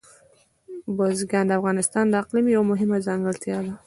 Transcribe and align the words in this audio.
بزګان 0.95 1.45
د 1.47 1.51
افغانستان 1.59 2.05
د 2.09 2.13
اقلیم 2.23 2.45
یوه 2.55 2.65
مهمه 2.71 2.97
ځانګړتیا 3.07 3.57
ده. 3.65 3.73